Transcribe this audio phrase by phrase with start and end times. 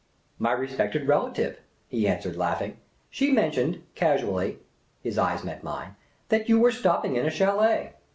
[0.23, 2.77] *' My respected relative," he answered, laughing."
[3.11, 4.57] She mentioned— casually
[5.03, 5.95] —"his eyes met mine
[6.29, 7.99] —"that you were stopping in a ch&let.